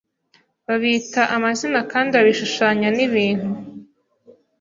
babita 0.67 1.21
amazina 1.35 1.79
kandi 1.91 2.11
babishushanya 2.17 2.87
nibintu 2.95 3.49